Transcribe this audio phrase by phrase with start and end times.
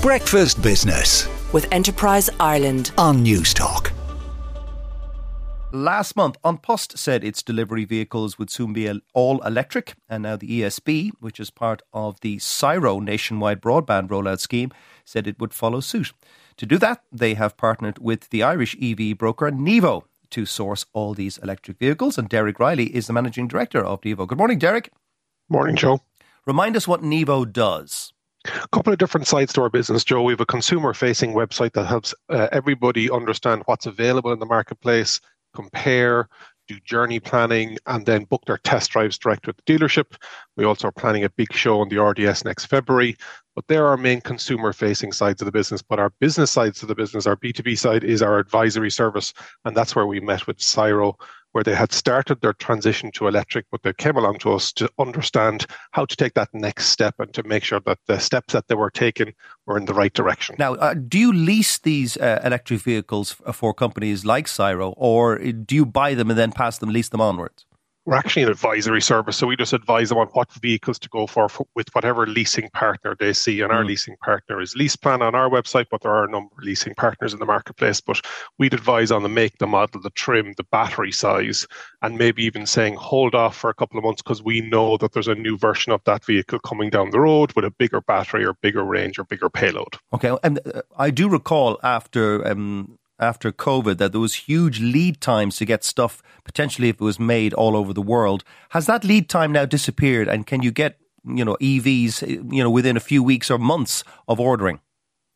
[0.00, 2.92] Breakfast Business with Enterprise Ireland.
[2.96, 3.90] on Newstalk.
[5.72, 10.36] Last month, An Post said its delivery vehicles would soon be all electric, and now
[10.36, 14.70] the ESB, which is part of the SIRO nationwide broadband rollout scheme,
[15.04, 16.12] said it would follow suit.
[16.58, 21.12] To do that, they have partnered with the Irish EV broker Nevo to source all
[21.12, 24.28] these electric vehicles, and Derek Reilly is the managing director of Nevo.
[24.28, 24.92] Good morning, Derek.
[25.48, 26.02] Morning, Joe.
[26.46, 28.12] Remind us what Nevo does.
[28.62, 30.22] A couple of different sides to our business, Joe.
[30.22, 34.46] We have a consumer facing website that helps uh, everybody understand what's available in the
[34.46, 35.20] marketplace,
[35.54, 36.28] compare,
[36.68, 40.16] do journey planning, and then book their test drives direct with the dealership.
[40.58, 43.16] We also are planning a big show on the RDS next February.
[43.54, 45.82] But they're our main consumer facing sides of the business.
[45.82, 49.32] But our business sides of the business, our B2B side, is our advisory service.
[49.64, 51.14] And that's where we met with SIRO,
[51.52, 54.90] where they had started their transition to electric, but they came along to us to
[54.98, 58.66] understand how to take that next step and to make sure that the steps that
[58.66, 59.34] they were taking
[59.66, 60.56] were in the right direction.
[60.58, 65.74] Now, uh, do you lease these uh, electric vehicles for companies like SIRO, or do
[65.74, 67.64] you buy them and then pass them, lease them onwards?
[68.08, 71.26] We're actually an advisory service, so we just advise them on what vehicles to go
[71.26, 73.60] for, for with whatever leasing partner they see.
[73.60, 73.88] And our Mm.
[73.88, 77.34] leasing partner is LeasePlan on our website, but there are a number of leasing partners
[77.34, 78.00] in the marketplace.
[78.00, 78.22] But
[78.58, 81.66] we'd advise on the make, the model, the trim, the battery size,
[82.00, 85.12] and maybe even saying hold off for a couple of months because we know that
[85.12, 88.42] there's a new version of that vehicle coming down the road with a bigger battery
[88.42, 89.96] or bigger range or bigger payload.
[90.14, 95.20] Okay, and uh, I do recall after um, after COVID that there was huge lead
[95.20, 98.44] times to get stuff potentially if it was made all over the world.
[98.70, 100.28] Has that lead time now disappeared?
[100.28, 104.04] And can you get you know EVs you know within a few weeks or months
[104.28, 104.80] of ordering?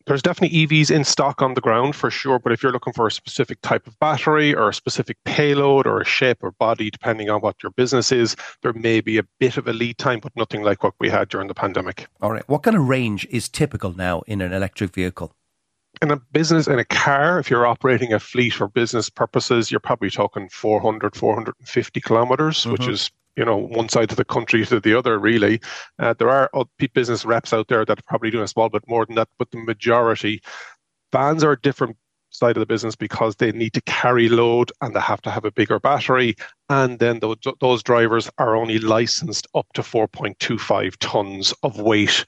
[0.06, 3.06] there's definitely EVs in stock on the ground for sure, but if you're looking for
[3.06, 7.30] a specific type of battery or a specific payload or a shape or body, depending
[7.30, 10.34] on what your business is, there may be a bit of a lead time, but
[10.36, 12.06] nothing like what we had during the pandemic.
[12.20, 15.34] All right, what kind of range is typical now in an electric vehicle?
[16.02, 19.78] In a business, in a car, if you're operating a fleet for business purposes, you're
[19.78, 22.90] probably talking 400, 450 kilometers, which Mhm.
[22.90, 25.58] is you know one side of the country to the other really
[25.98, 26.50] uh, there are
[26.92, 29.50] business reps out there that are probably doing a small bit more than that but
[29.52, 30.42] the majority
[31.12, 31.96] vans are a different
[32.28, 35.46] side of the business because they need to carry load and they have to have
[35.46, 36.34] a bigger battery
[36.68, 42.26] and then those, those drivers are only licensed up to 4.25 tons of weight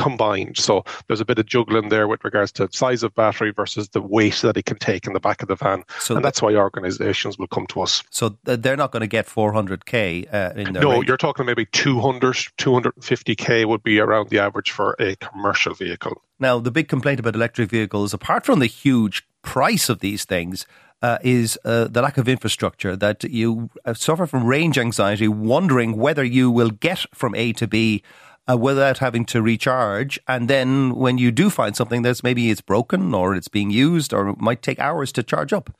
[0.00, 3.88] combined so there's a bit of juggling there with regards to size of battery versus
[3.90, 6.40] the weight that it can take in the back of the van So and that's
[6.42, 10.72] why organizations will come to us so they're not going to get 400k uh, in
[10.72, 11.08] their no range.
[11.08, 16.58] you're talking maybe 200 250k would be around the average for a commercial vehicle Now,
[16.58, 20.66] the big complaint about electric vehicles, apart from the huge price of these things,
[21.02, 22.96] uh, is uh, the lack of infrastructure.
[22.96, 27.66] That you uh, suffer from range anxiety, wondering whether you will get from A to
[27.66, 28.02] B
[28.48, 30.18] uh, without having to recharge.
[30.28, 34.12] And then when you do find something that's maybe it's broken or it's being used
[34.12, 35.74] or it might take hours to charge up.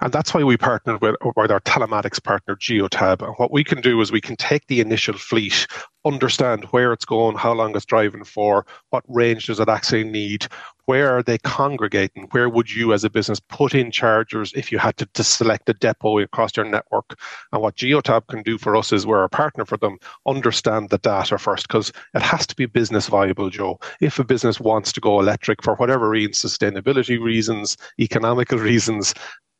[0.00, 3.22] And that's why we partnered with, with our telematics partner, Geotab.
[3.26, 5.66] And what we can do is we can take the initial fleet,
[6.08, 10.46] understand where it's going, how long it's driving for, what range does it actually need,
[10.86, 14.78] where are they congregating, where would you as a business put in chargers if you
[14.78, 17.18] had to, to select a depot across your network.
[17.52, 20.98] And what Geotab can do for us is we're a partner for them, understand the
[20.98, 23.78] data first, because it has to be business viable, Joe.
[24.00, 29.14] If a business wants to go electric for whatever reason, sustainability reasons, economical reasons,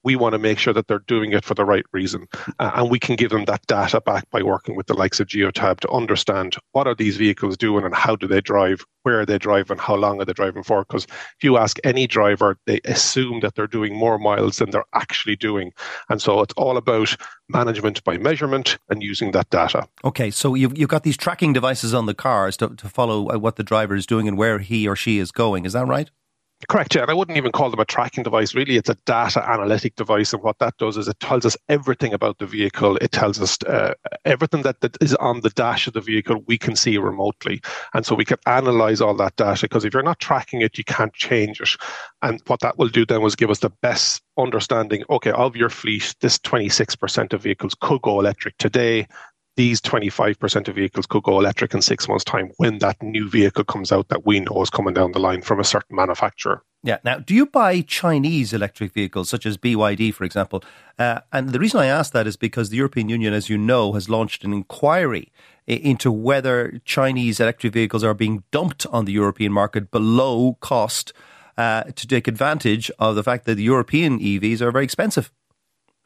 [0.04, 2.26] we want to make sure that they're doing it for the right reason.
[2.58, 5.26] Uh, and we can give them that data back by working with the likes of
[5.26, 9.26] Geotab to understand what are these vehicles doing and how do they drive, where are
[9.26, 10.84] they driving, how long are they driving for.
[10.84, 14.84] Because if you ask any driver, they assume that they're doing more miles than they're
[14.94, 15.72] actually doing.
[16.08, 17.16] And so it's all about
[17.48, 19.88] management by measurement and using that data.
[20.04, 23.38] Okay, so you've, you've got these tracking devices on the cars to, to follow uh,
[23.38, 25.64] what the driver is doing and where he or she is going.
[25.64, 26.10] Is that right?
[26.66, 27.02] Correct, yeah.
[27.02, 28.52] And I wouldn't even call them a tracking device.
[28.52, 30.32] Really, it's a data analytic device.
[30.32, 32.96] And what that does is it tells us everything about the vehicle.
[32.96, 36.58] It tells us uh, everything that, that is on the dash of the vehicle, we
[36.58, 37.60] can see remotely.
[37.94, 40.84] And so we can analyze all that data because if you're not tracking it, you
[40.84, 41.70] can't change it.
[42.22, 45.70] And what that will do then was give us the best understanding okay, of your
[45.70, 49.06] fleet, this 26% of vehicles could go electric today
[49.58, 53.64] these 25% of vehicles could go electric in six months' time when that new vehicle
[53.64, 56.62] comes out that we know is coming down the line from a certain manufacturer.
[56.84, 56.98] Yeah.
[57.02, 60.62] Now, do you buy Chinese electric vehicles, such as BYD, for example?
[60.96, 63.94] Uh, and the reason I ask that is because the European Union, as you know,
[63.94, 65.32] has launched an inquiry
[65.66, 71.12] into whether Chinese electric vehicles are being dumped on the European market below cost
[71.56, 75.32] uh, to take advantage of the fact that the European EVs are very expensive.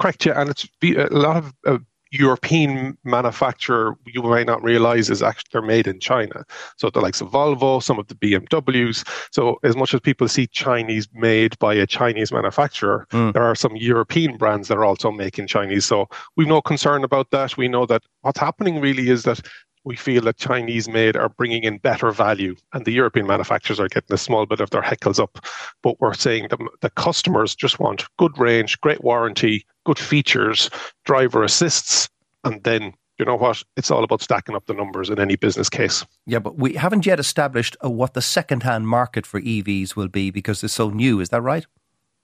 [0.00, 0.40] Correct, yeah.
[0.40, 1.78] And it's a lot of uh,
[2.12, 6.44] European manufacturer you might not realize is actually they're made in China.
[6.76, 9.08] So the likes of Volvo, some of the BMWs.
[9.32, 13.32] So as much as people see Chinese made by a Chinese manufacturer, mm.
[13.32, 15.86] there are some European brands that are also making Chinese.
[15.86, 16.06] So
[16.36, 17.56] we've no concern about that.
[17.56, 19.40] We know that what's happening really is that
[19.84, 23.88] we feel that Chinese made are bringing in better value and the European manufacturers are
[23.88, 25.44] getting a small bit of their heckles up.
[25.82, 30.70] But we're saying that the customers just want good range, great warranty, good features,
[31.04, 32.08] driver assists,
[32.44, 33.62] and then you know what?
[33.76, 36.04] It's all about stacking up the numbers in any business case.
[36.26, 40.30] Yeah, but we haven't yet established uh, what the second-hand market for EVs will be
[40.30, 41.20] because it's so new.
[41.20, 41.64] Is that right?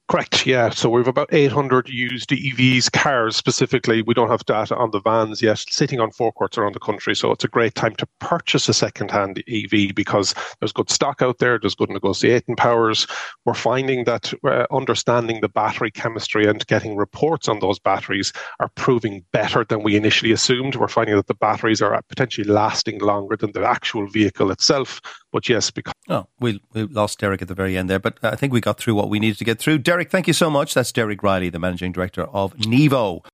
[0.09, 0.71] Correct, yeah.
[0.71, 4.01] So we've about 800 used EVs, cars specifically.
[4.01, 7.15] We don't have data on the vans yet, sitting on forecourts around the country.
[7.15, 11.41] So it's a great time to purchase a second-hand EV because there's good stock out
[11.41, 13.07] there, there's good negotiating powers.
[13.45, 18.71] We're finding that uh, understanding the battery chemistry and getting reports on those batteries are
[18.77, 20.77] proving better than we initially assumed.
[20.77, 25.03] We're finding that the batteries are potentially lasting longer than the actual vehicle itself.
[25.33, 28.35] But yes, because oh, we we lost Derek at the very end there, but I
[28.35, 29.79] think we got through what we needed to get through.
[29.79, 30.75] Derek Derek, thank you so much.
[30.75, 33.25] That's Derek Reilly, the managing director of Nevo.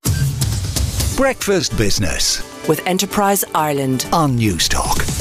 [1.15, 5.14] Breakfast Business with Enterprise Ireland on Newstalk.